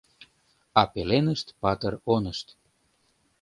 А 0.79 0.81
пеленышт 0.93 1.47
патыр 1.61 1.93
онышт 2.13 2.47